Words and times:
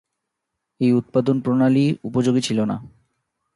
এই 0.81 0.91
উৎপাদন 0.91 1.35
প্রণালী 1.39 1.85
উপযোগী 2.03 2.41
ছিলো 2.41 2.63
না। 2.65 2.75